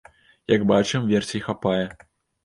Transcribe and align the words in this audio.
Як 0.51 0.63
бачым, 0.71 1.05
версій 1.11 1.41
хапае. 1.49 1.83